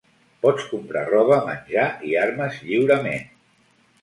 Pots 0.45 0.63
comprar 0.69 1.03
roba, 1.09 1.37
menjar 1.49 1.85
i 2.09 2.15
armes 2.23 2.59
lliurement. 2.71 3.31